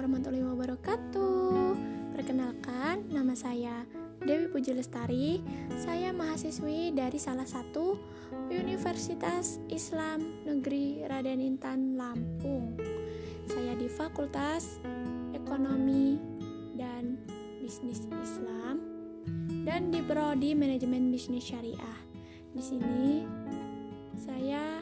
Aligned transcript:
warahmatullahi 0.00 0.48
wabarakatuh. 0.48 1.76
Perkenalkan, 2.16 3.04
nama 3.12 3.36
saya 3.36 3.84
Dewi 4.24 4.48
Puji 4.48 4.72
Lestari. 4.72 5.44
Saya 5.76 6.16
mahasiswi 6.16 6.96
dari 6.96 7.20
salah 7.20 7.44
satu 7.44 8.00
Universitas 8.48 9.60
Islam 9.68 10.40
Negeri 10.48 11.04
Raden 11.04 11.44
Intan 11.44 12.00
Lampung. 12.00 12.80
Saya 13.44 13.76
di 13.76 13.92
Fakultas 13.92 14.80
Ekonomi 15.36 16.16
dan 16.80 17.20
Bisnis 17.60 18.08
Islam 18.24 18.80
dan 19.68 19.92
di 19.92 20.00
prodi 20.00 20.56
Manajemen 20.56 21.12
Bisnis 21.12 21.44
Syariah. 21.44 22.00
Di 22.56 22.62
sini 22.64 23.28
saya 24.16 24.80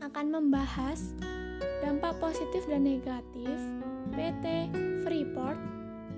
akan 0.00 0.40
membahas 0.40 1.12
dampak 1.84 2.16
positif 2.16 2.64
dan 2.64 2.88
negatif 2.88 3.60
PT 4.16 4.72
Freeport 5.04 5.60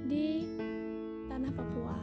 di 0.06 0.46
tanah 1.26 1.50
Papua. 1.50 1.98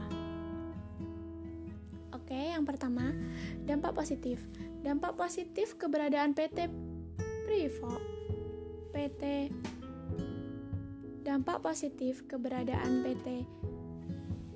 Oke, 2.11 2.51
yang 2.51 2.67
pertama, 2.67 3.15
dampak 3.63 3.95
positif. 3.95 4.43
Dampak 4.83 5.15
positif 5.15 5.79
keberadaan 5.79 6.35
PT 6.35 6.67
Freeport 7.47 8.03
PT 8.91 9.23
Dampak 11.23 11.63
positif 11.63 12.27
keberadaan 12.27 12.99
PT 12.99 13.27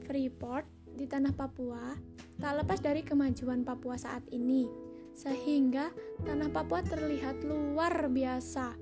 Freeport 0.03 0.67
di 0.91 1.07
tanah 1.07 1.31
Papua 1.31 1.95
tak 2.35 2.63
lepas 2.63 2.83
dari 2.83 2.99
kemajuan 2.99 3.63
Papua 3.63 3.95
saat 3.95 4.27
ini, 4.31 4.67
sehingga 5.15 5.91
tanah 6.23 6.51
Papua 6.51 6.83
terlihat 6.83 7.47
luar 7.47 8.11
biasa 8.11 8.75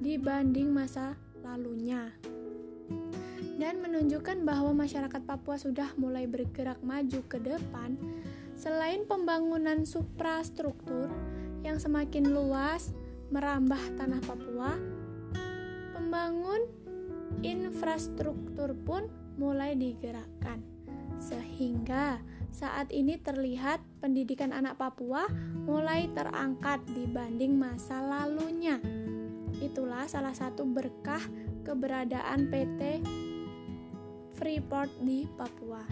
dibanding 0.00 0.72
masa 0.72 1.21
lalunya 1.42 2.10
dan 3.58 3.78
menunjukkan 3.78 4.42
bahwa 4.42 4.74
masyarakat 4.74 5.22
Papua 5.22 5.54
sudah 5.60 5.94
mulai 5.94 6.26
bergerak 6.26 6.82
maju 6.82 7.20
ke 7.30 7.38
depan 7.38 7.94
selain 8.58 9.06
pembangunan 9.06 9.86
suprastruktur 9.86 11.10
yang 11.62 11.78
semakin 11.78 12.30
luas 12.30 12.90
merambah 13.30 13.80
tanah 13.98 14.22
Papua 14.26 14.74
pembangun 15.94 16.66
infrastruktur 17.46 18.74
pun 18.82 19.06
mulai 19.38 19.78
digerakkan 19.78 20.62
sehingga 21.22 22.18
saat 22.52 22.92
ini 22.92 23.16
terlihat 23.16 23.80
pendidikan 24.02 24.52
anak 24.52 24.76
Papua 24.76 25.24
mulai 25.64 26.10
terangkat 26.12 26.84
dibanding 26.84 27.56
masa 27.56 28.02
lalunya. 28.04 28.76
Itulah 29.62 30.10
salah 30.10 30.34
satu 30.34 30.66
berkah 30.66 31.22
keberadaan 31.62 32.50
PT 32.50 33.06
Freeport 34.34 34.90
di 35.06 35.22
Papua. 35.38 35.86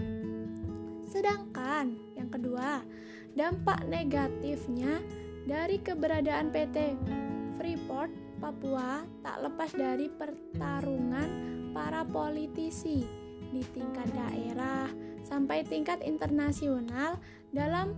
Sedangkan 1.06 1.94
yang 2.18 2.26
kedua, 2.34 2.82
dampak 3.38 3.86
negatifnya 3.86 4.98
dari 5.46 5.78
keberadaan 5.78 6.50
PT 6.50 6.98
Freeport 7.54 8.10
Papua 8.42 9.06
tak 9.22 9.38
lepas 9.46 9.70
dari 9.70 10.10
pertarungan 10.10 11.30
para 11.70 12.02
politisi 12.02 13.06
di 13.54 13.62
tingkat 13.70 14.10
daerah 14.10 14.90
sampai 15.22 15.62
tingkat 15.62 16.02
internasional 16.02 17.22
dalam 17.54 17.94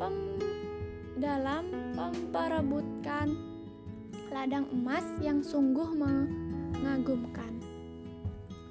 pem, 0.00 0.16
dalam 1.20 1.68
memperebutkan 1.92 3.49
ladang 4.30 4.66
emas 4.70 5.04
yang 5.20 5.42
sungguh 5.42 5.90
mengagumkan. 5.94 7.50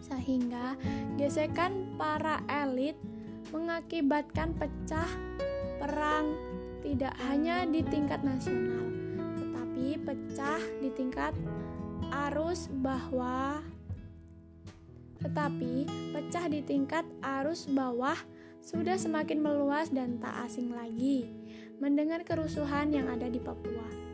Sehingga 0.01 0.79
gesekan 1.19 1.95
para 1.99 2.41
elit 2.49 2.97
mengakibatkan 3.53 4.57
pecah 4.57 5.09
perang 5.79 6.33
tidak 6.79 7.13
hanya 7.29 7.67
di 7.67 7.83
tingkat 7.85 8.23
nasional, 8.23 8.87
tetapi 9.37 9.99
pecah 10.01 10.61
di 10.81 10.89
tingkat 10.95 11.35
arus 12.09 12.71
bawah 12.71 13.61
tetapi 15.19 15.83
pecah 16.15 16.47
di 16.47 16.63
tingkat 16.63 17.03
arus 17.19 17.67
bawah 17.67 18.15
sudah 18.63 18.95
semakin 18.95 19.43
meluas 19.43 19.91
dan 19.91 20.15
tak 20.23 20.47
asing 20.47 20.71
lagi 20.71 21.27
mendengar 21.83 22.23
kerusuhan 22.23 22.91
yang 22.91 23.11
ada 23.11 23.27
di 23.27 23.39
Papua 23.39 24.08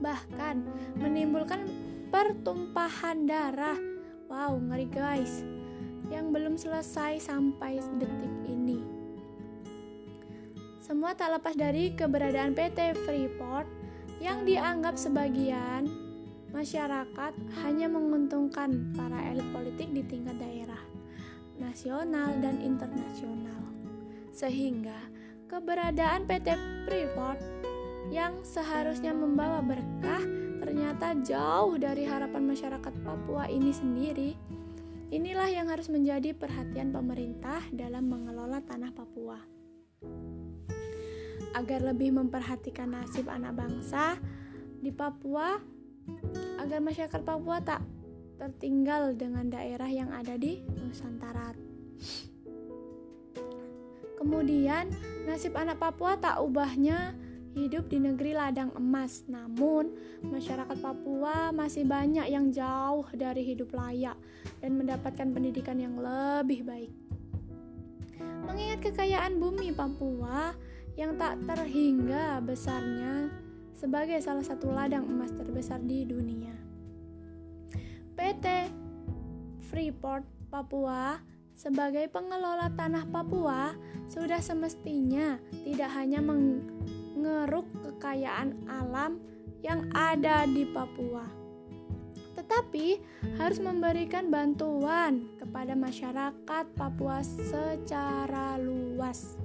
bahkan 0.00 0.64
menimbulkan 0.98 1.64
pertumpahan 2.12 3.26
darah. 3.28 3.78
Wow, 4.26 4.58
ngeri 4.60 4.88
guys. 4.90 5.44
Yang 6.06 6.26
belum 6.30 6.54
selesai 6.54 7.18
sampai 7.26 7.82
detik 7.98 8.34
ini. 8.46 8.78
Semua 10.78 11.18
tak 11.18 11.34
lepas 11.40 11.58
dari 11.58 11.90
keberadaan 11.98 12.54
PT 12.54 12.94
Freeport 13.02 13.66
yang 14.22 14.46
dianggap 14.46 14.94
sebagian 14.94 15.90
masyarakat 16.54 17.32
hanya 17.66 17.90
menguntungkan 17.90 18.94
para 18.94 19.18
elit 19.28 19.44
politik 19.50 19.90
di 19.90 20.06
tingkat 20.06 20.38
daerah, 20.38 20.78
nasional, 21.58 22.32
dan 22.38 22.62
internasional. 22.62 23.60
Sehingga 24.30 24.96
keberadaan 25.50 26.24
PT 26.24 26.54
Freeport 26.86 27.55
yang 28.10 28.42
seharusnya 28.46 29.10
membawa 29.10 29.62
berkah 29.62 30.22
ternyata 30.62 31.14
jauh 31.22 31.78
dari 31.78 32.06
harapan 32.06 32.42
masyarakat 32.46 32.94
Papua 33.02 33.46
ini 33.50 33.70
sendiri. 33.70 34.30
Inilah 35.06 35.46
yang 35.46 35.70
harus 35.70 35.86
menjadi 35.86 36.34
perhatian 36.34 36.90
pemerintah 36.90 37.62
dalam 37.70 38.10
mengelola 38.10 38.58
tanah 38.58 38.90
Papua. 38.90 39.38
Agar 41.54 41.80
lebih 41.86 42.10
memperhatikan 42.18 42.90
nasib 42.90 43.30
anak 43.30 43.54
bangsa 43.54 44.18
di 44.82 44.90
Papua, 44.90 45.62
agar 46.58 46.78
masyarakat 46.82 47.22
Papua 47.22 47.62
tak 47.62 47.86
tertinggal 48.36 49.14
dengan 49.14 49.48
daerah 49.48 49.88
yang 49.88 50.10
ada 50.10 50.34
di 50.34 50.60
Nusantara. 50.66 51.54
Kemudian, 54.18 54.90
nasib 55.24 55.54
anak 55.54 55.78
Papua 55.78 56.18
tak 56.18 56.42
ubahnya 56.42 57.14
hidup 57.56 57.88
di 57.88 57.96
negeri 57.96 58.36
ladang 58.36 58.70
emas. 58.76 59.24
Namun, 59.24 59.96
masyarakat 60.28 60.76
Papua 60.76 61.50
masih 61.56 61.88
banyak 61.88 62.28
yang 62.28 62.52
jauh 62.52 63.08
dari 63.16 63.42
hidup 63.48 63.72
layak 63.72 64.14
dan 64.60 64.76
mendapatkan 64.76 65.32
pendidikan 65.32 65.80
yang 65.80 65.96
lebih 65.96 66.62
baik. 66.68 66.92
Mengingat 68.44 68.84
kekayaan 68.84 69.40
bumi 69.40 69.72
Papua 69.72 70.52
yang 71.00 71.16
tak 71.16 71.40
terhingga 71.48 72.44
besarnya 72.44 73.32
sebagai 73.72 74.20
salah 74.20 74.44
satu 74.44 74.72
ladang 74.72 75.08
emas 75.08 75.32
terbesar 75.32 75.80
di 75.80 76.04
dunia. 76.04 76.52
PT 78.16 78.46
Freeport 79.68 80.24
Papua 80.48 81.20
sebagai 81.56 82.08
pengelola 82.12 82.68
tanah 82.72 83.08
Papua 83.08 83.76
sudah 84.08 84.40
semestinya 84.40 85.40
tidak 85.64 85.90
hanya 85.92 86.20
meng 86.20 86.64
mengeruk 87.16 87.64
kekayaan 87.80 88.54
alam 88.68 89.18
yang 89.64 89.88
ada 89.96 90.44
di 90.44 90.68
Papua. 90.68 91.24
Tetapi 92.36 93.00
harus 93.40 93.58
memberikan 93.58 94.28
bantuan 94.28 95.26
kepada 95.40 95.72
masyarakat 95.72 96.64
Papua 96.76 97.24
secara 97.24 98.60
luas. 98.60 99.40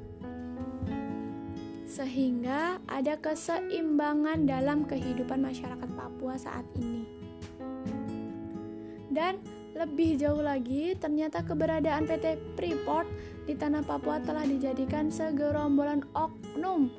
Sehingga 1.88 2.84
ada 2.88 3.16
keseimbangan 3.18 4.44
dalam 4.47 4.84
kehidupan 4.84 5.40
masyarakat 5.40 5.90
Papua 5.96 6.35
saat 6.35 6.67
ini. 6.78 7.03
Dan 9.12 9.40
lebih 9.76 10.20
jauh 10.20 10.40
lagi, 10.40 10.96
ternyata 11.00 11.44
keberadaan 11.44 12.08
PT 12.08 12.56
Freeport 12.59 13.08
di 13.47 13.56
tanah 13.56 13.84
Papua 13.84 14.20
telah 14.24 14.44
dijadikan 14.44 15.12
segerombolan 15.12 16.03
oknum 16.16 16.91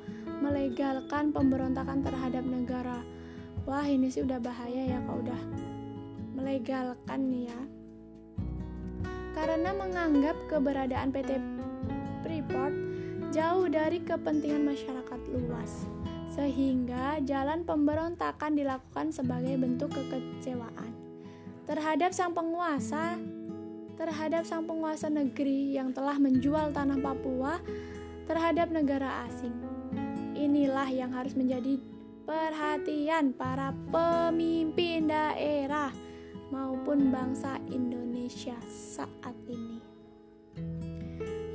melegalkan 0.43 1.31
pemberontakan 1.31 2.03
terhadap 2.03 2.43
negara. 2.43 2.99
Wah, 3.63 3.87
ini 3.87 4.11
sih 4.11 4.27
udah 4.27 4.43
bahaya 4.43 4.91
ya 4.91 4.99
kalau 5.07 5.23
udah 5.23 5.41
melegalkan 6.35 7.19
nih 7.31 7.47
ya. 7.47 7.61
Karena 9.31 9.71
menganggap 9.71 10.35
keberadaan 10.51 11.15
PT 11.15 11.39
Freeport 12.21 12.75
jauh 13.31 13.65
dari 13.71 14.03
kepentingan 14.03 14.67
masyarakat 14.67 15.19
luas, 15.31 15.87
sehingga 16.35 17.23
jalan 17.23 17.63
pemberontakan 17.63 18.59
dilakukan 18.59 19.09
sebagai 19.15 19.55
bentuk 19.57 19.95
kekecewaan 19.95 20.93
terhadap 21.63 22.11
sang 22.11 22.35
penguasa 22.35 23.15
terhadap 23.95 24.43
sang 24.43 24.65
penguasa 24.65 25.07
negeri 25.07 25.77
yang 25.77 25.93
telah 25.93 26.17
menjual 26.17 26.73
tanah 26.73 26.97
Papua 26.99 27.61
terhadap 28.25 28.73
negara 28.73 29.25
asing. 29.29 29.72
Inilah 30.43 30.91
yang 30.91 31.15
harus 31.15 31.39
menjadi 31.39 31.79
perhatian 32.27 33.31
para 33.31 33.71
pemimpin 33.87 35.07
daerah 35.07 35.87
maupun 36.51 37.15
bangsa 37.15 37.63
Indonesia 37.71 38.59
saat 38.67 39.39
ini. 39.47 39.79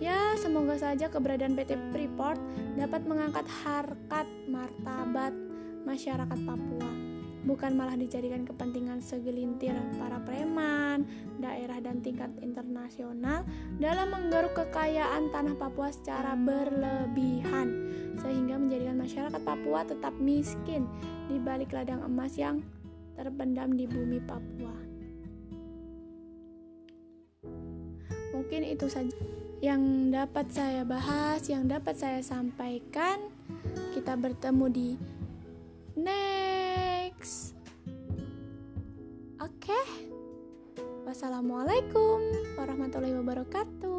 Ya, 0.01 0.33
semoga 0.41 0.81
saja 0.81 1.13
keberadaan 1.13 1.53
PT 1.53 1.77
Freeport 1.93 2.41
dapat 2.81 3.05
mengangkat 3.05 3.45
harkat 3.61 4.25
martabat 4.49 5.37
masyarakat 5.85 6.39
Papua, 6.49 6.93
bukan 7.45 7.77
malah 7.77 7.93
dijadikan 7.93 8.49
kepentingan 8.49 9.05
segelintir 9.05 9.77
para 10.01 10.17
preman, 10.25 11.05
daerah 11.37 11.77
dan 11.85 12.01
tingkat 12.01 12.33
internasional 12.41 13.45
dalam 13.77 14.09
menggaruk 14.09 14.57
kekayaan 14.57 15.29
tanah 15.29 15.61
Papua 15.61 15.93
secara 15.93 16.33
berlebihan 16.41 17.28
menjadikan 18.59 18.99
masyarakat 18.99 19.41
Papua 19.47 19.87
tetap 19.87 20.13
miskin 20.19 20.85
di 21.31 21.39
balik 21.39 21.71
ladang 21.71 22.03
emas 22.03 22.35
yang 22.35 22.61
terpendam 23.15 23.75
di 23.75 23.87
bumi 23.87 24.19
Papua. 24.23 24.77
Mungkin 28.35 28.63
itu 28.63 28.87
saja 28.87 29.15
yang 29.59 30.15
dapat 30.15 30.47
saya 30.55 30.87
bahas, 30.87 31.43
yang 31.51 31.67
dapat 31.67 31.99
saya 31.99 32.23
sampaikan. 32.23 33.19
Kita 33.95 34.15
bertemu 34.15 34.67
di 34.71 34.89
next. 35.99 37.59
Oke. 39.43 39.75
Okay. 39.75 39.87
Wassalamualaikum 41.09 42.21
warahmatullahi 42.61 43.17
wabarakatuh. 43.17 43.98